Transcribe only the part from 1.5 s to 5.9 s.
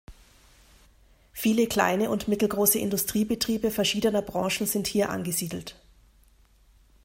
kleine und mittelgroße Industriebetriebe verschiedener Branchen sind hier angesiedelt.